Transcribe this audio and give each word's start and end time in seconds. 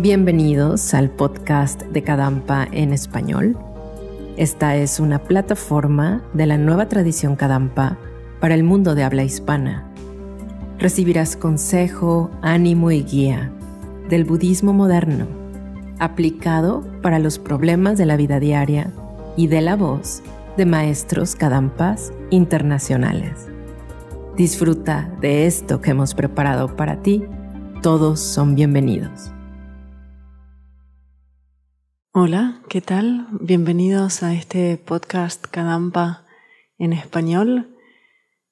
Bienvenidos 0.00 0.94
al 0.94 1.10
podcast 1.10 1.82
de 1.82 2.04
Kadampa 2.04 2.68
en 2.70 2.92
español. 2.92 3.58
Esta 4.36 4.76
es 4.76 5.00
una 5.00 5.24
plataforma 5.24 6.22
de 6.34 6.46
la 6.46 6.56
nueva 6.56 6.88
tradición 6.88 7.34
Kadampa 7.34 7.98
para 8.38 8.54
el 8.54 8.62
mundo 8.62 8.94
de 8.94 9.02
habla 9.02 9.24
hispana. 9.24 9.92
Recibirás 10.78 11.34
consejo, 11.34 12.30
ánimo 12.42 12.92
y 12.92 13.02
guía 13.02 13.50
del 14.08 14.24
budismo 14.24 14.72
moderno, 14.72 15.26
aplicado 15.98 16.86
para 17.02 17.18
los 17.18 17.40
problemas 17.40 17.98
de 17.98 18.06
la 18.06 18.16
vida 18.16 18.38
diaria 18.38 18.92
y 19.36 19.48
de 19.48 19.62
la 19.62 19.74
voz 19.74 20.22
de 20.56 20.64
maestros 20.64 21.34
Kadampas 21.34 22.12
internacionales. 22.30 23.48
Disfruta 24.36 25.12
de 25.20 25.46
esto 25.46 25.80
que 25.80 25.90
hemos 25.90 26.14
preparado 26.14 26.76
para 26.76 27.02
ti. 27.02 27.24
Todos 27.82 28.20
son 28.20 28.54
bienvenidos. 28.54 29.32
Hola, 32.20 32.60
¿qué 32.68 32.80
tal? 32.80 33.28
Bienvenidos 33.30 34.24
a 34.24 34.34
este 34.34 34.76
podcast 34.76 35.46
Kadampa 35.46 36.26
en 36.76 36.92
español. 36.92 37.78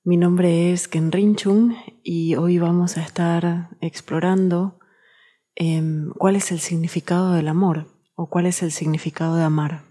Mi 0.04 0.16
nombre 0.16 0.72
es 0.72 0.86
Kenrin 0.86 1.34
Chung 1.34 1.74
y 2.04 2.36
hoy 2.36 2.58
vamos 2.58 2.96
a 2.96 3.02
estar 3.02 3.70
explorando 3.80 4.78
em, 5.56 6.10
cuál 6.10 6.36
es 6.36 6.52
el 6.52 6.60
significado 6.60 7.32
del 7.32 7.48
amor 7.48 7.88
o 8.14 8.30
cuál 8.30 8.46
es 8.46 8.62
el 8.62 8.70
significado 8.70 9.34
de 9.34 9.42
amar. 9.42 9.82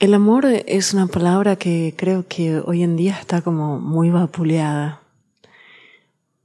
El 0.00 0.12
amor 0.12 0.44
es 0.44 0.92
una 0.92 1.06
palabra 1.06 1.56
que 1.56 1.94
creo 1.96 2.28
que 2.28 2.58
hoy 2.58 2.82
en 2.82 2.96
día 2.96 3.16
está 3.18 3.40
como 3.40 3.80
muy 3.80 4.10
vapuleada. 4.10 5.00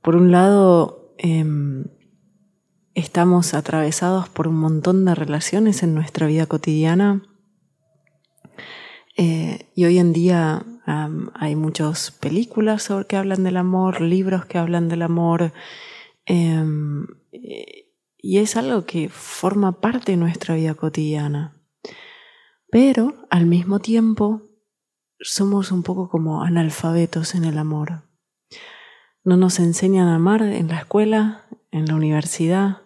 Por 0.02 0.16
un 0.16 0.32
lado, 0.32 1.14
em, 1.18 1.84
estamos 3.00 3.54
atravesados 3.54 4.30
por 4.30 4.48
un 4.48 4.56
montón 4.56 5.06
de 5.06 5.16
relaciones 5.16 5.84
en 5.84 5.96
nuestra 5.96 6.28
vida 6.28 6.46
cotidiana. 6.46 7.24
Eh, 9.18 9.70
y 9.76 9.86
hoy 9.86 9.98
en 10.00 10.14
día 10.14 10.66
hay 11.36 11.56
muchas 11.56 12.12
películas 12.12 12.84
sobre 12.84 13.06
que 13.06 13.16
hablan 13.16 13.44
del 13.44 13.58
amor, 13.58 14.02
libros 14.02 14.46
que 14.46 14.58
hablan 14.58 14.90
del 14.90 15.04
amor. 15.04 15.52
Em, 16.26 17.06
y 18.18 18.38
es 18.38 18.56
algo 18.56 18.86
que 18.86 19.10
forma 19.10 19.82
parte 19.82 20.14
de 20.14 20.18
nuestra 20.18 20.56
vida 20.56 20.74
cotidiana. 20.74 21.56
Pero 22.72 23.28
al 23.30 23.46
mismo 23.46 23.80
tiempo 23.80 24.42
somos 25.20 25.72
un 25.72 25.84
poco 25.84 26.10
como 26.10 26.44
analfabetos 26.44 27.36
en 27.36 27.46
el 27.46 27.58
amor. 27.58 28.04
No 29.24 29.38
nos 29.38 29.60
enseñan 29.60 30.08
a 30.08 30.16
amar 30.16 30.42
en 30.42 30.70
la 30.70 30.80
escuela, 30.80 31.46
en 31.72 31.86
la 31.86 31.96
universidad, 31.96 32.82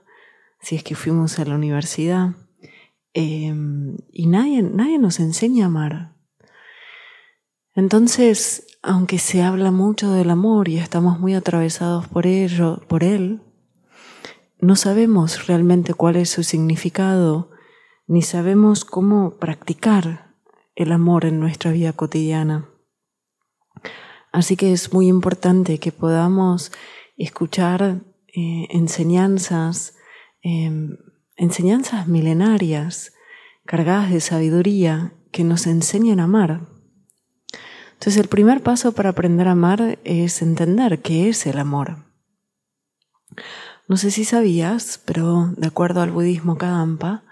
si 0.64 0.78
es 0.78 0.84
que 0.84 0.96
fuimos 0.96 1.38
a 1.40 1.46
la 1.46 1.56
universidad, 1.56 2.32
em, 3.14 3.98
y 4.12 4.28
nadie, 4.28 4.64
nadie 4.64 4.98
nos 4.98 5.20
enseña 5.20 5.66
a 5.66 5.68
amar. 5.68 6.16
Entonces, 7.76 8.66
aunque 8.82 9.20
se 9.20 9.44
habla 9.44 9.72
mucho 9.72 10.12
del 10.12 10.30
amor 10.30 10.70
y 10.70 10.78
estamos 10.78 11.20
muy 11.20 11.34
atravesados 11.36 12.08
por 12.08 12.26
ello, 12.26 12.82
por 12.88 13.04
él, 13.04 13.42
no 14.60 14.76
sabemos 14.78 15.48
realmente 15.48 15.94
cuál 15.94 16.16
es 16.16 16.30
su 16.30 16.44
significado, 16.44 17.52
ni 18.08 18.22
sabemos 18.22 18.86
cómo 18.86 19.38
practicar 19.38 20.34
el 20.76 20.92
amor 20.92 21.26
en 21.26 21.40
nuestra 21.40 21.72
vida 21.72 21.92
cotidiana. 21.92 22.70
Así 24.32 24.56
que 24.56 24.72
es 24.72 24.94
muy 24.94 25.08
importante 25.08 25.78
que 25.80 25.92
podamos 25.92 26.72
escuchar 27.18 28.02
eh, 28.28 28.68
enseñanzas, 28.70 29.96
em, 30.44 30.98
enseñanzas 31.36 32.08
milenarias, 32.08 33.14
cargadas 33.66 34.12
de 34.12 34.22
sabiduría, 34.22 35.14
que 35.32 35.44
nos 35.44 35.66
enseñen 35.66 36.20
a 36.20 36.26
amar. 36.26 36.68
Entonces 37.94 38.18
el 38.18 38.28
primer 38.28 38.62
paso 38.62 38.92
para 38.92 39.10
aprender 39.10 39.48
a 39.48 39.52
amar 39.52 39.98
es 40.04 40.42
entender 40.42 41.02
qué 41.02 41.30
es 41.30 41.46
el 41.48 41.58
amor. 41.58 42.06
No 43.88 43.98
sé 43.98 44.12
si 44.12 44.26
sabías, 44.26 45.02
pero 45.06 45.54
de 45.58 45.68
acuerdo 45.68 46.02
al 46.02 46.12
budismo 46.12 46.58
Kadampa, 46.58 47.24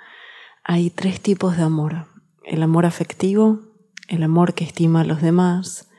hay 0.63 0.89
tres 0.89 1.21
tipos 1.21 1.57
de 1.57 1.63
amor. 1.63 2.07
El 2.43 2.63
amor 2.63 2.85
afectivo, 2.85 3.59
el 4.07 4.23
amor 4.23 4.53
que 4.53 4.63
estima 4.63 5.01
a 5.01 5.05
los 5.05 5.21
demás 5.21 5.89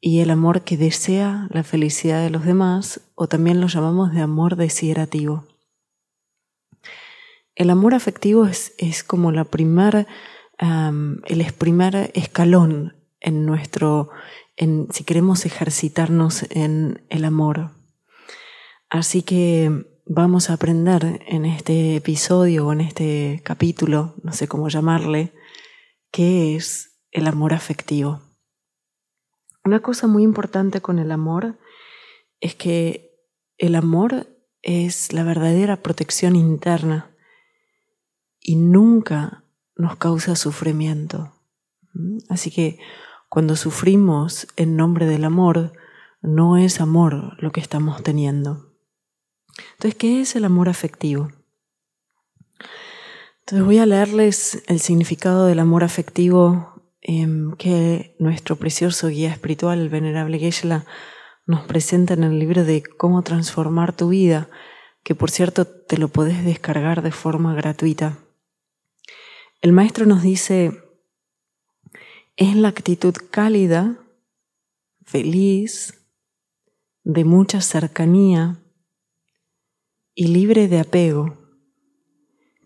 y 0.00 0.20
el 0.20 0.30
amor 0.30 0.62
que 0.62 0.76
desea 0.76 1.48
la 1.50 1.62
felicidad 1.62 2.22
de 2.22 2.30
los 2.30 2.44
demás 2.44 3.00
o 3.14 3.26
también 3.26 3.60
lo 3.60 3.66
llamamos 3.66 4.12
de 4.12 4.20
amor 4.20 4.56
desiderativo. 4.56 5.46
El 7.58 7.70
amor 7.70 7.92
afectivo 7.92 8.46
es, 8.46 8.72
es 8.78 9.02
como 9.02 9.32
la 9.32 9.42
primer, 9.42 10.06
el 10.60 11.52
primer 11.54 12.12
escalón 12.14 12.94
en 13.18 13.46
nuestro, 13.46 14.10
en, 14.56 14.86
si 14.92 15.02
queremos 15.02 15.44
ejercitarnos 15.44 16.46
en 16.50 17.04
el 17.10 17.24
amor. 17.24 17.72
Así 18.88 19.22
que 19.22 19.72
vamos 20.06 20.50
a 20.50 20.52
aprender 20.52 21.20
en 21.26 21.44
este 21.46 21.96
episodio 21.96 22.68
o 22.68 22.72
en 22.72 22.80
este 22.80 23.42
capítulo, 23.44 24.14
no 24.22 24.32
sé 24.32 24.46
cómo 24.46 24.68
llamarle, 24.68 25.32
qué 26.12 26.54
es 26.54 27.00
el 27.10 27.26
amor 27.26 27.54
afectivo. 27.54 28.20
Una 29.64 29.80
cosa 29.80 30.06
muy 30.06 30.22
importante 30.22 30.80
con 30.80 31.00
el 31.00 31.10
amor 31.10 31.58
es 32.38 32.54
que 32.54 33.18
el 33.56 33.74
amor 33.74 34.28
es 34.62 35.12
la 35.12 35.24
verdadera 35.24 35.82
protección 35.82 36.36
interna 36.36 37.16
y 38.48 38.56
nunca 38.56 39.44
nos 39.76 39.96
causa 39.96 40.34
sufrimiento. 40.34 41.34
Así 42.30 42.50
que 42.50 42.78
cuando 43.28 43.56
sufrimos 43.56 44.46
en 44.56 44.74
nombre 44.74 45.04
del 45.04 45.26
amor, 45.26 45.74
no 46.22 46.56
es 46.56 46.80
amor 46.80 47.36
lo 47.42 47.52
que 47.52 47.60
estamos 47.60 48.02
teniendo. 48.02 48.72
Entonces, 49.72 49.96
¿qué 49.96 50.22
es 50.22 50.34
el 50.34 50.46
amor 50.46 50.70
afectivo? 50.70 51.28
Entonces 53.40 53.66
voy 53.66 53.76
a 53.76 53.84
leerles 53.84 54.62
el 54.66 54.80
significado 54.80 55.44
del 55.44 55.58
amor 55.58 55.84
afectivo 55.84 56.82
em, 57.02 57.52
que 57.56 58.16
nuestro 58.18 58.56
precioso 58.56 59.08
guía 59.08 59.30
espiritual, 59.30 59.78
el 59.78 59.90
venerable 59.90 60.38
Geshe 60.38 60.66
nos 61.44 61.66
presenta 61.66 62.14
en 62.14 62.24
el 62.24 62.38
libro 62.38 62.64
de 62.64 62.82
Cómo 62.82 63.20
transformar 63.20 63.94
tu 63.94 64.08
vida, 64.08 64.48
que 65.04 65.14
por 65.14 65.30
cierto 65.30 65.66
te 65.66 65.98
lo 65.98 66.08
podés 66.08 66.46
descargar 66.46 67.02
de 67.02 67.12
forma 67.12 67.54
gratuita. 67.54 68.16
El 69.60 69.72
maestro 69.72 70.06
nos 70.06 70.22
dice, 70.22 70.80
es 72.36 72.54
la 72.54 72.68
actitud 72.68 73.14
cálida, 73.30 73.98
feliz, 75.04 76.06
de 77.02 77.24
mucha 77.24 77.60
cercanía, 77.60 78.62
y 80.14 80.28
libre 80.28 80.68
de 80.68 80.80
apego 80.80 81.36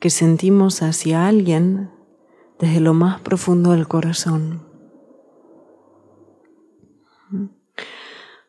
que 0.01 0.11
sentimos 0.11 0.83
hacia 0.83 1.27
alguien 1.27 1.91
desde 2.59 2.81
lo 2.81 2.93
más 2.93 3.21
profundo 3.21 3.73
del 3.73 3.89
corazón. 3.89 4.67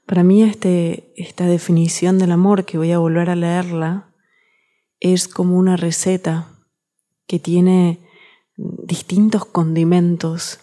Para 0.05 0.23
mí 0.23 0.43
este, 0.43 1.13
esta 1.15 1.45
definición 1.45 2.19
del 2.19 2.31
amor, 2.31 2.65
que 2.65 2.77
voy 2.77 2.91
a 2.91 2.97
volver 2.97 3.29
a 3.29 3.35
leerla, 3.35 4.13
es 4.99 5.27
como 5.27 5.57
una 5.57 5.77
receta 5.77 6.49
que 7.25 7.39
tiene 7.39 8.03
distintos 8.56 9.46
condimentos 9.46 10.59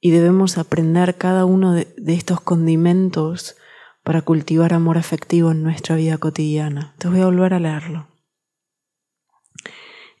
y 0.00 0.10
debemos 0.10 0.58
aprender 0.58 1.16
cada 1.16 1.44
uno 1.44 1.72
de 1.72 1.94
estos 2.06 2.40
condimentos 2.40 3.56
para 4.02 4.22
cultivar 4.22 4.72
amor 4.72 4.96
afectivo 4.96 5.50
en 5.50 5.62
nuestra 5.62 5.96
vida 5.96 6.18
cotidiana. 6.18 6.94
Te 6.98 7.08
voy 7.08 7.20
a 7.20 7.26
volver 7.26 7.54
a 7.54 7.60
leerlo. 7.60 8.08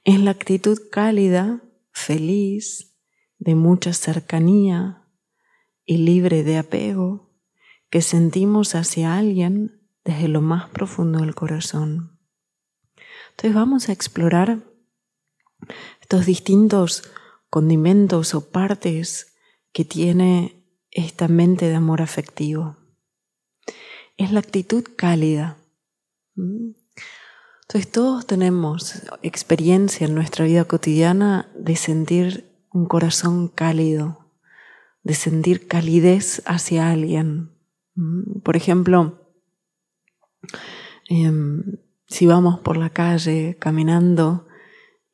Es 0.04 0.20
la 0.20 0.30
actitud 0.30 0.78
cálida, 0.90 1.62
feliz, 1.92 2.96
de 3.38 3.54
mucha 3.54 3.92
cercanía 3.92 5.04
y 5.84 5.98
libre 5.98 6.42
de 6.42 6.58
apego 6.58 7.30
que 7.88 8.02
sentimos 8.02 8.74
hacia 8.74 9.16
alguien 9.16 9.80
desde 10.04 10.28
lo 10.28 10.42
más 10.42 10.68
profundo 10.68 11.20
del 11.20 11.34
corazón. 11.34 12.18
Entonces 13.30 13.54
vamos 13.54 13.88
a 13.88 13.92
explorar 13.92 14.64
estos 16.00 16.26
distintos 16.26 17.02
condimentos 17.50 18.34
o 18.34 18.50
partes 18.50 19.34
que 19.72 19.84
tiene 19.84 20.64
esta 20.90 21.28
mente 21.28 21.68
de 21.68 21.74
amor 21.74 22.02
afectivo 22.02 22.76
es 24.16 24.32
la 24.32 24.40
actitud 24.40 24.84
cálida. 24.96 25.58
¿Mm? 26.34 26.70
Entonces 27.62 27.92
todos 27.92 28.26
tenemos 28.26 29.02
experiencia 29.22 30.06
en 30.06 30.14
nuestra 30.14 30.44
vida 30.44 30.64
cotidiana 30.64 31.48
de 31.54 31.76
sentir 31.76 32.50
un 32.72 32.86
corazón 32.86 33.48
cálido, 33.48 34.32
de 35.02 35.14
sentir 35.14 35.68
calidez 35.68 36.42
hacia 36.46 36.90
alguien. 36.90 37.52
¿Mm? 37.94 38.40
Por 38.40 38.56
ejemplo, 38.56 39.28
Em, 41.08 41.78
si 42.06 42.26
vamos 42.26 42.60
por 42.60 42.76
la 42.76 42.90
calle 42.90 43.56
caminando 43.58 44.47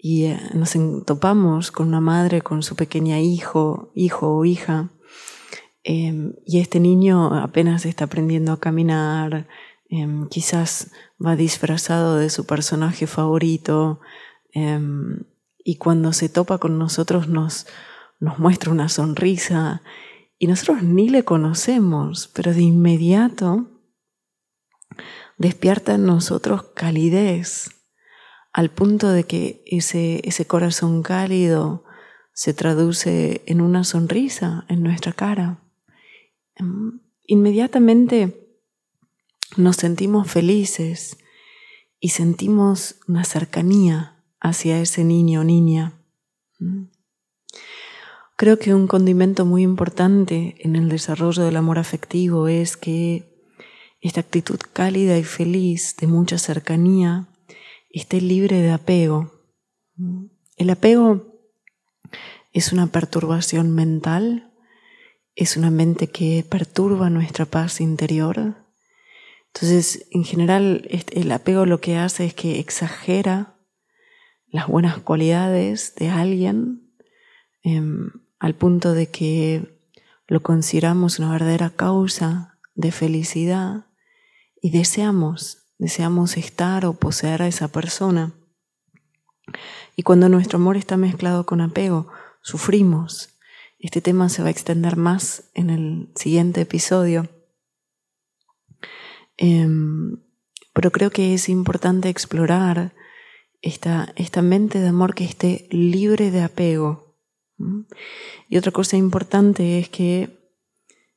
y 0.06 0.26
eh, 0.26 0.38
nos 0.52 0.76
topamos 1.06 1.70
con 1.70 1.88
una 1.88 1.98
madre 2.02 2.42
con 2.42 2.62
su 2.62 2.76
pequeña 2.76 3.20
hijo, 3.20 3.90
hijo 3.94 4.36
o 4.36 4.44
hija, 4.44 4.90
em, 5.82 6.34
y 6.44 6.60
este 6.60 6.78
niño 6.78 7.34
apenas 7.34 7.86
está 7.86 8.04
aprendiendo 8.04 8.52
a 8.52 8.60
caminar, 8.60 9.48
em, 9.88 10.28
quizás 10.28 10.90
va 11.18 11.36
disfrazado 11.36 12.16
de 12.16 12.28
su 12.28 12.44
personaje 12.44 13.06
favorito, 13.06 14.00
y 15.64 15.76
cuando 15.76 16.12
se 16.12 16.28
topa 16.28 16.58
con 16.58 16.78
nosotros 16.78 17.26
nos, 17.26 17.66
nos 18.20 18.38
muestra 18.38 18.70
una 18.70 18.90
sonrisa, 18.90 19.80
y 20.38 20.48
nosotros 20.48 20.82
ni 20.82 21.08
le 21.08 21.24
conocemos, 21.24 22.30
pero 22.34 22.52
de 22.52 22.60
inmediato 22.60 23.70
despierta 25.38 25.94
en 25.94 26.04
nosotros 26.04 26.62
calidez, 26.74 27.83
al 28.54 28.70
punto 28.70 29.10
de 29.10 29.24
que 29.24 29.64
ese, 29.66 30.20
ese 30.22 30.46
corazón 30.46 31.02
cálido 31.02 31.84
se 32.32 32.54
traduce 32.54 33.42
en 33.46 33.60
una 33.60 33.82
sonrisa 33.82 34.64
en 34.68 34.84
nuestra 34.84 35.12
cara. 35.12 35.58
Em, 36.54 37.00
inmediatamente 37.26 38.48
nos 39.56 39.76
sentimos 39.76 40.30
felices 40.30 41.18
y 41.98 42.10
sentimos 42.10 43.00
una 43.08 43.24
cercanía 43.24 44.22
hacia 44.40 44.80
ese 44.80 45.02
niño 45.02 45.40
o 45.40 45.44
niña. 45.44 45.94
Mm. 46.60 46.84
Creo 48.36 48.60
que 48.60 48.72
un 48.72 48.86
condimento 48.86 49.44
muy 49.44 49.62
importante 49.62 50.54
en 50.60 50.76
el 50.76 50.88
desarrollo 50.88 51.42
del 51.42 51.56
amor 51.56 51.80
afectivo 51.80 52.46
es 52.46 52.76
que 52.76 53.34
esta 54.00 54.20
actitud 54.20 54.60
cálida 54.72 55.18
y 55.18 55.24
feliz 55.24 55.96
de 55.96 56.06
mucha 56.06 56.38
cercanía 56.38 57.26
esté 58.00 58.20
libre 58.20 58.60
de 58.60 58.72
apego. 58.72 59.32
El 60.56 60.70
apego 60.70 61.40
es 62.52 62.72
una 62.72 62.88
perturbación 62.88 63.70
mental, 63.70 64.52
es 65.34 65.56
una 65.56 65.70
mente 65.70 66.08
que 66.08 66.44
perturba 66.48 67.10
nuestra 67.10 67.46
paz 67.46 67.80
interior. 67.80 68.56
Entonces, 69.52 70.06
en 70.10 70.24
general, 70.24 70.88
el 70.88 71.32
apego 71.32 71.66
lo 71.66 71.80
que 71.80 71.96
hace 71.96 72.26
es 72.26 72.34
que 72.34 72.58
exagera 72.58 73.56
las 74.48 74.68
buenas 74.68 74.98
cualidades 74.98 75.94
de 75.96 76.08
alguien 76.08 76.92
em, 77.62 78.10
al 78.38 78.54
punto 78.54 78.92
de 78.92 79.08
que 79.08 79.80
lo 80.26 80.42
consideramos 80.42 81.18
una 81.18 81.32
verdadera 81.32 81.70
causa 81.70 82.58
de 82.74 82.92
felicidad 82.92 83.86
y 84.60 84.70
deseamos, 84.70 85.63
deseamos 85.84 86.38
estar 86.38 86.86
o 86.86 86.94
poseer 86.94 87.42
a 87.42 87.46
esa 87.46 87.68
persona. 87.68 88.32
Y 89.96 90.02
cuando 90.02 90.30
nuestro 90.30 90.56
amor 90.56 90.78
está 90.78 90.96
mezclado 90.96 91.44
con 91.44 91.60
apego, 91.60 92.08
sufrimos. 92.40 93.38
Este 93.78 94.00
tema 94.00 94.30
se 94.30 94.40
va 94.40 94.48
a 94.48 94.50
extender 94.50 94.96
más 94.96 95.50
en 95.52 95.68
el 95.68 96.10
siguiente 96.14 96.62
episodio. 96.62 97.28
Em, 99.36 100.22
pero 100.72 100.90
creo 100.90 101.10
que 101.10 101.34
es 101.34 101.50
importante 101.50 102.08
explorar 102.08 102.94
esta, 103.60 104.14
esta 104.16 104.40
mente 104.40 104.80
de 104.80 104.88
amor 104.88 105.14
que 105.14 105.24
esté 105.24 105.68
libre 105.70 106.30
de 106.30 106.42
apego. 106.42 107.18
Y 108.48 108.56
otra 108.56 108.72
cosa 108.72 108.96
importante 108.96 109.78
es 109.78 109.90
que 109.90 110.50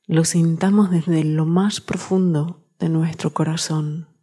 lo 0.06 0.26
sintamos 0.26 0.90
desde 0.90 1.24
lo 1.24 1.46
más 1.46 1.80
profundo 1.80 2.68
de 2.78 2.90
nuestro 2.90 3.32
corazón. 3.32 4.17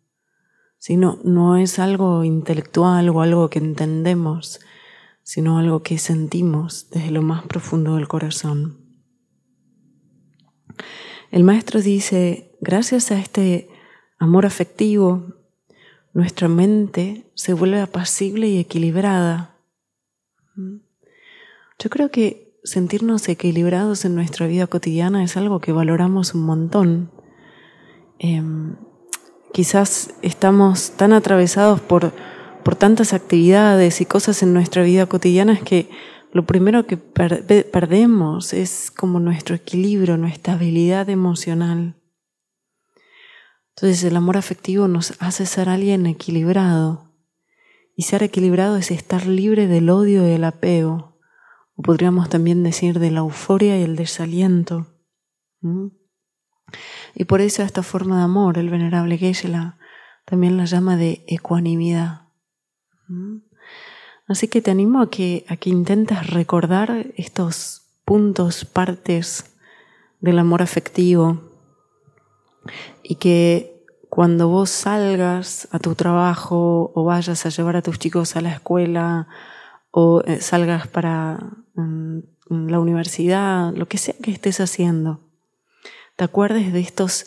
Sino 0.77 1.19
no, 1.23 1.57
es 1.57 1.79
algo 1.79 2.23
intelectual 2.23 3.09
o 3.09 3.21
algo 3.21 3.49
que 3.49 3.59
entendemos, 3.59 4.59
sino 5.23 5.57
algo 5.57 5.81
que 5.81 5.97
sentimos 5.97 6.89
desde 6.91 7.11
lo 7.11 7.21
más 7.21 7.43
profundo 7.45 7.95
del 7.95 8.07
corazón. 8.07 8.85
El 11.31 11.43
maestro 11.43 11.81
dice, 11.81 12.55
gracias 12.61 13.11
a 13.11 13.19
este 13.19 13.69
amor 14.19 14.45
afectivo, 14.45 15.33
nuestra 16.13 16.47
mente 16.47 17.29
se 17.33 17.53
vuelve 17.53 17.81
apacible 17.81 18.47
y 18.47 18.59
equilibrada. 18.59 19.57
Yo 21.77 21.89
creo 21.89 22.09
que 22.09 22.57
sentirnos 22.63 23.27
equilibrados 23.27 24.05
en 24.05 24.15
nuestra 24.15 24.47
vida 24.47 24.67
cotidiana 24.67 25.23
es 25.23 25.35
algo 25.37 25.59
que 25.59 25.71
valoramos 25.71 26.33
un 26.33 26.45
montón. 26.45 27.11
Em, 28.17 28.77
quizás 29.55 30.13
estamos 30.21 30.91
tan 30.97 31.13
atravesados 31.13 31.79
por, 31.79 32.11
por 32.65 32.75
tantas 32.75 33.13
actividades 33.13 34.01
y 34.01 34.05
cosas 34.05 34.43
en 34.43 34.53
nuestra 34.53 34.83
vida 34.83 35.05
cotidiana 35.05 35.57
que 35.61 35.89
lo 36.33 36.45
primero 36.45 36.85
que 36.85 36.97
perdemos 36.97 38.51
es 38.51 38.91
como 38.91 39.21
nuestro 39.21 39.55
equilibrio, 39.55 40.17
nuestra 40.17 40.55
estabilidad 40.55 41.09
emocional. 41.09 41.95
Entonces 43.69 44.03
el 44.03 44.17
amor 44.17 44.35
afectivo 44.35 44.89
nos 44.89 45.13
hace 45.21 45.45
ser 45.45 45.69
alguien 45.69 46.05
equilibrado. 46.05 47.13
Y 47.95 48.03
ser 48.03 48.23
equilibrado 48.23 48.75
es 48.75 48.91
estar 48.91 49.25
libre 49.25 49.67
del 49.67 49.89
odio 49.89 50.27
y 50.27 50.31
del 50.31 50.43
apego. 50.43 51.17
O 51.77 51.81
podríamos 51.81 52.27
también 52.27 52.61
decir 52.61 52.99
de 52.99 53.11
la 53.11 53.21
euforia 53.21 53.79
y 53.79 53.83
el 53.83 53.95
desaliento. 53.95 54.87
Y 57.13 57.25
por 57.25 57.41
eso 57.41 57.63
esta 57.63 57.83
forma 57.83 58.17
de 58.17 58.23
amor, 58.23 58.57
el 58.57 58.69
venerable 58.69 59.17
geshe 59.17 59.51
también 60.25 60.57
la 60.57 60.65
llama 60.65 60.97
de 60.97 61.23
ecuanimidad. 61.27 62.29
¿Mm? 63.07 63.37
Así 64.27 64.47
que 64.47 64.61
te 64.61 64.71
animo 64.71 65.01
a 65.01 65.09
que, 65.09 65.45
a 65.47 65.55
que 65.55 65.69
intentes 65.69 66.27
recordar 66.31 67.07
estos 67.15 67.83
puntos, 68.05 68.65
partes 68.65 69.55
del 70.19 70.39
amor 70.39 70.61
afectivo 70.61 71.41
y 73.03 73.15
que 73.15 73.83
cuando 74.09 74.47
vos 74.47 74.69
salgas 74.69 75.67
a 75.71 75.79
tu 75.79 75.93
trabajo 75.93 76.91
o 76.95 77.03
vayas 77.03 77.45
a 77.45 77.49
llevar 77.49 77.75
a 77.75 77.81
tus 77.81 77.99
chicos 77.99 78.35
a 78.35 78.41
la 78.41 78.53
escuela 78.53 79.27
o 79.91 80.21
eh, 80.25 80.41
salgas 80.41 80.87
para 80.87 81.37
mm, 81.75 82.19
la 82.49 82.79
universidad, 82.79 83.73
lo 83.73 83.87
que 83.87 83.97
sea 83.97 84.15
que 84.21 84.31
estés 84.31 84.59
haciendo, 84.59 85.24
te 86.15 86.23
acuerdes 86.23 86.71
de 86.73 86.79
estos 86.79 87.25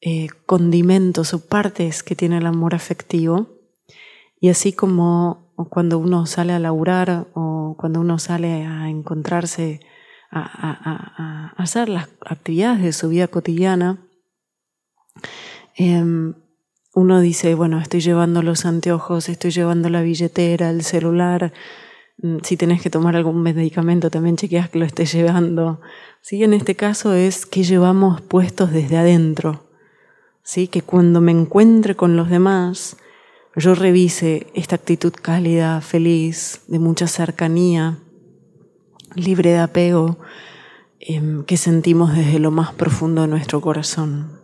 eh, 0.00 0.28
condimentos 0.46 1.34
o 1.34 1.46
partes 1.46 2.02
que 2.02 2.16
tiene 2.16 2.38
el 2.38 2.46
amor 2.46 2.74
afectivo. 2.74 3.48
Y 4.40 4.48
así 4.48 4.72
como 4.72 5.52
cuando 5.68 5.98
uno 5.98 6.24
sale 6.26 6.54
a 6.54 6.58
laburar 6.58 7.26
o 7.34 7.76
cuando 7.78 8.00
uno 8.00 8.18
sale 8.18 8.64
a 8.64 8.88
encontrarse, 8.88 9.80
a, 10.30 11.52
hacer 11.56 11.88
las 11.88 12.08
actividades 12.24 12.82
de 12.82 12.92
su 12.92 13.10
vida 13.10 13.28
cotidiana, 13.28 14.08
em, 15.76 16.34
uno 16.94 17.20
dice, 17.20 17.54
bueno, 17.54 17.78
estoy 17.78 18.00
llevando 18.00 18.42
los 18.42 18.64
anteojos, 18.64 19.28
estoy 19.28 19.50
llevando 19.50 19.90
la 19.90 20.00
billetera, 20.00 20.70
el 20.70 20.82
celular, 20.82 21.52
si 22.42 22.56
tenés 22.56 22.82
que 22.82 22.90
tomar 22.90 23.16
algún 23.16 23.42
medicamento 23.42 24.10
también 24.10 24.36
chequeas 24.36 24.68
que 24.68 24.78
lo 24.78 24.84
estés 24.84 25.12
llevando, 25.12 25.80
¿sí? 26.20 26.44
En 26.44 26.52
este 26.52 26.74
caso 26.74 27.14
es 27.14 27.46
que 27.46 27.62
llevamos 27.62 28.20
puestos 28.20 28.72
desde 28.72 28.98
adentro, 28.98 29.64
¿sí? 30.42 30.68
Que 30.68 30.82
cuando 30.82 31.20
me 31.20 31.32
encuentre 31.32 31.96
con 31.96 32.16
los 32.16 32.28
demás, 32.28 32.98
yo 33.56 33.74
revise 33.74 34.48
esta 34.54 34.76
actitud 34.76 35.12
cálida, 35.12 35.80
feliz, 35.80 36.60
de 36.68 36.78
mucha 36.78 37.06
cercanía, 37.06 37.98
libre 39.14 39.50
de 39.50 39.58
apego, 39.58 40.18
em, 41.00 41.44
que 41.44 41.56
sentimos 41.56 42.14
desde 42.14 42.38
lo 42.38 42.50
más 42.50 42.74
profundo 42.74 43.22
de 43.22 43.28
nuestro 43.28 43.60
corazón. 43.60 44.38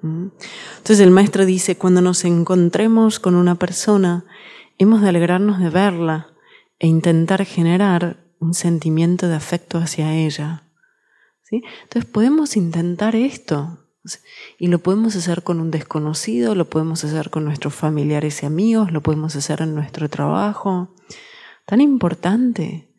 Entonces 0.00 1.00
el 1.00 1.10
maestro 1.10 1.44
dice, 1.44 1.76
cuando 1.76 2.00
nos 2.00 2.24
encontremos 2.24 3.18
con 3.18 3.34
una 3.34 3.56
persona, 3.56 4.24
hemos 4.78 5.02
de 5.02 5.08
alegrarnos 5.08 5.58
de 5.58 5.70
verla 5.70 6.37
e 6.78 6.86
intentar 6.86 7.44
generar 7.44 8.16
un 8.38 8.54
sentimiento 8.54 9.28
de 9.28 9.34
afecto 9.34 9.78
hacia 9.78 10.14
ella. 10.14 10.62
Entonces 11.50 12.04
podemos 12.10 12.56
intentar 12.56 13.16
esto 13.16 13.78
y 14.58 14.68
lo 14.68 14.78
podemos 14.78 15.16
hacer 15.16 15.42
con 15.42 15.60
un 15.60 15.70
desconocido, 15.70 16.54
lo 16.54 16.68
podemos 16.68 17.04
hacer 17.04 17.30
con 17.30 17.44
nuestros 17.44 17.74
familiares 17.74 18.42
y 18.42 18.46
amigos, 18.46 18.92
lo 18.92 19.02
podemos 19.02 19.34
hacer 19.36 19.62
en 19.62 19.74
nuestro 19.74 20.08
trabajo. 20.08 20.94
Tan 21.66 21.80
importante. 21.80 22.94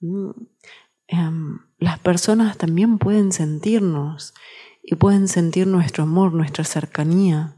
Em, 0.00 1.58
las 1.78 1.98
personas 1.98 2.56
también 2.58 2.98
pueden 2.98 3.32
sentirnos 3.32 4.34
y 4.82 4.96
pueden 4.96 5.28
sentir 5.28 5.66
nuestro 5.66 6.04
amor, 6.04 6.32
nuestra 6.32 6.64
cercanía. 6.64 7.56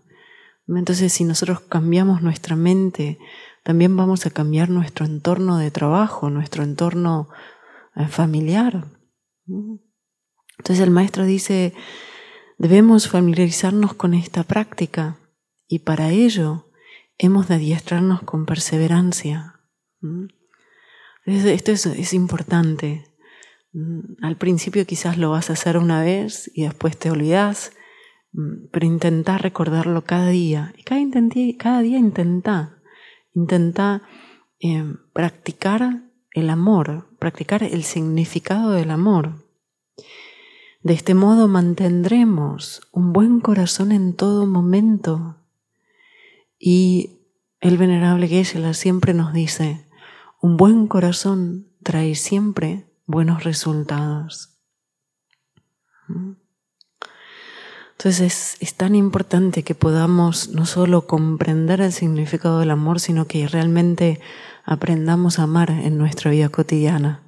Entonces, 0.67 1.13
si 1.13 1.25
nosotros 1.25 1.61
cambiamos 1.61 2.23
nuestra 2.23 2.57
mente, 2.57 3.19
también 3.65 3.97
vamos 3.97 4.27
a 4.27 4.31
cambiar 4.31 4.69
nuestro 4.69 5.07
entorno 5.07 5.57
de 5.57 5.71
trabajo, 5.71 6.29
nuestro 6.29 6.63
entorno 6.63 7.31
eh, 7.97 8.07
familiar. 8.07 8.85
Entonces 10.59 10.81
el 10.81 10.91
maestro 10.91 11.25
dice, 11.25 11.73
debemos 12.59 13.09
familiarizarnos 13.09 13.95
con 13.95 14.15
esta 14.15 14.45
práctica 14.45 15.17
Y 15.67 15.81
para 15.81 16.11
ello 16.11 16.71
hemos 17.17 17.49
de 17.49 17.55
adiestrarnos 17.55 18.23
con 18.23 18.45
perseverancia. 18.45 19.61
Esto 21.25 21.73
es, 21.73 22.13
importante. 22.13 23.07
Al 24.21 24.37
principio 24.37 24.85
quizás 24.85 25.17
lo 25.17 25.31
vas 25.31 25.49
a 25.49 25.55
hacer 25.55 25.79
una 25.79 26.03
vez 26.03 26.51
y 26.55 26.65
después 26.65 26.99
te 26.99 27.11
olvidas, 27.11 27.73
pero 28.71 28.85
intentar 28.85 29.41
recordarlo 29.43 30.05
cada 30.05 30.29
día. 30.29 30.75
Y 30.77 30.83
cada, 30.83 31.01
cada 31.59 31.81
día 31.81 31.99
intenta, 31.99 32.74
intenta 33.35 34.03
eh, 34.61 34.95
practicar 35.13 36.05
el 36.33 36.51
amor, 36.51 37.09
practicar 37.19 37.63
el 37.63 37.85
significado 37.85 38.71
del 38.73 38.91
amor. 38.91 39.45
De 40.83 40.93
este 40.93 41.15
modo 41.15 41.49
mantendremos 41.49 42.83
un 42.93 43.13
buen 43.13 43.41
corazón 43.41 43.93
en 43.93 44.15
todo 44.15 44.47
momento. 44.47 45.37
Y 46.59 47.21
el 47.61 47.79
venerable 47.79 48.29
Geshe 48.29 48.75
siempre 48.75 49.15
nos 49.15 49.33
dice, 49.33 49.89
un 50.43 50.57
buen 50.57 50.87
corazón 50.87 51.69
trae 51.83 52.15
siempre 52.15 52.87
buenos 53.07 53.45
resultados. 53.45 54.59
Entonces 57.99 58.57
es, 58.61 58.75
tan 58.75 58.95
importante 58.95 59.63
que 59.63 59.75
podamos 59.75 60.49
no 60.49 60.67
solo 60.67 61.07
comprender 61.07 61.81
el 61.81 61.93
significado 61.93 62.59
del 62.59 62.71
amor, 62.71 63.01
sino 63.01 63.27
que 63.27 63.47
realmente 63.47 64.21
aprendamos 64.65 65.39
a 65.39 65.45
amar 65.45 65.71
en 65.71 65.97
nuestra 65.97 66.31
vida 66.31 66.49
cotidiana, 66.49 67.23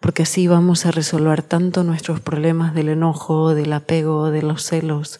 porque 0.00 0.24
así 0.24 0.48
vamos 0.48 0.86
a 0.86 0.90
resolver 0.90 1.42
tanto 1.42 1.84
nuestros 1.84 2.20
problemas 2.20 2.74
del 2.74 2.88
enojo, 2.88 3.54
del 3.54 3.72
apego, 3.72 4.30
de 4.30 4.42
los 4.42 4.64
celos, 4.64 5.18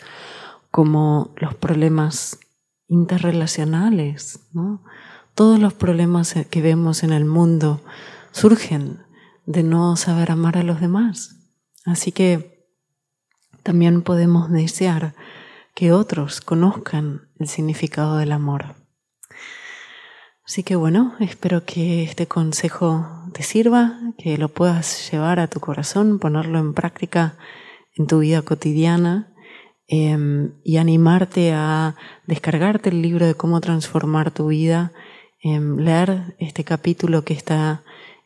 como 0.70 1.32
los 1.36 1.54
problemas 1.54 2.38
interrelacionales. 2.88 4.40
¿no? 4.52 4.82
Todos 5.34 5.60
los 5.60 5.74
problemas 5.74 6.34
que 6.50 6.60
vemos 6.60 7.02
en 7.04 7.12
el 7.12 7.24
mundo 7.24 7.80
surgen 8.32 8.98
de 9.46 9.62
no 9.62 9.96
saber 9.96 10.32
amar 10.32 10.58
a 10.58 10.64
los 10.64 10.80
demás. 10.80 11.36
Así 11.84 12.10
que 12.10 12.55
también 13.66 14.02
podemos 14.02 14.50
desear 14.50 15.14
que 15.74 15.92
otros 15.92 16.40
conozcan 16.40 17.28
el 17.38 17.48
significado 17.48 18.16
del 18.16 18.32
amor. 18.32 18.76
Así 20.46 20.62
que 20.62 20.76
bueno, 20.76 21.14
espero 21.20 21.64
que 21.64 22.04
este 22.04 22.26
consejo 22.26 23.06
te 23.32 23.42
sirva, 23.42 23.98
que 24.16 24.38
lo 24.38 24.48
puedas 24.48 25.10
llevar 25.10 25.40
a 25.40 25.48
tu 25.48 25.60
corazón, 25.60 26.18
ponerlo 26.18 26.58
en 26.58 26.72
práctica 26.72 27.36
en 27.94 28.06
tu 28.06 28.20
vida 28.20 28.42
cotidiana 28.42 29.34
em, 29.88 30.52
y 30.64 30.78
animarte 30.78 31.52
a 31.52 31.96
descargarte 32.26 32.90
el 32.90 33.02
libro 33.02 33.26
de 33.26 33.34
cómo 33.34 33.60
transformar 33.60 34.30
tu 34.30 34.48
vida 34.48 34.92
Em, 35.48 35.76
leer 35.76 36.34
este 36.40 36.64
capítulo 36.64 37.22
que 37.22 37.32
está 37.32 37.84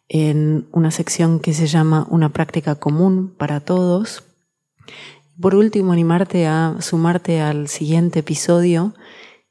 en 0.08 0.68
una 0.72 0.90
sección 0.90 1.38
que 1.38 1.52
se 1.52 1.66
llama 1.66 2.06
Una 2.08 2.30
práctica 2.30 2.76
común 2.76 3.34
para 3.36 3.60
todos. 3.60 4.24
Por 5.40 5.54
último, 5.54 5.92
animarte 5.92 6.46
a 6.46 6.76
sumarte 6.80 7.40
al 7.40 7.68
siguiente 7.68 8.18
episodio 8.18 8.94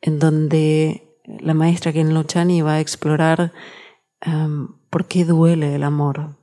en 0.01 0.19
donde 0.19 1.17
la 1.25 1.53
maestra 1.53 1.91
Ken 1.91 2.13
Lochani 2.13 2.62
va 2.62 2.74
a 2.74 2.79
explorar 2.79 3.51
em, 4.22 4.67
por 4.89 5.05
qué 5.05 5.25
duele 5.25 5.75
el 5.75 5.84
amor. 5.84 6.36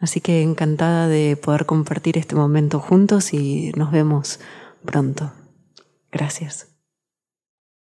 Así 0.00 0.20
que 0.20 0.42
encantada 0.42 1.08
de 1.08 1.36
poder 1.36 1.64
compartir 1.64 2.18
este 2.18 2.34
momento 2.34 2.80
juntos 2.80 3.32
y 3.32 3.72
nos 3.76 3.92
vemos 3.92 4.40
pronto. 4.84 5.32
Gracias. 6.10 6.73